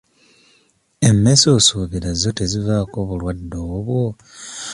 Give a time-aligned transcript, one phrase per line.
[1.07, 3.99] Emmese osuubira zo tezivaako bulwadde obwo?